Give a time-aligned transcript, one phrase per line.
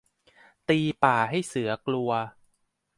[0.69, 2.11] ตีป่าให้เสือกลัว